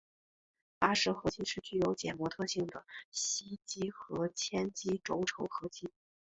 [0.79, 5.91] 巴氏合金是具有减摩特性的锡基和铅基轴承合金。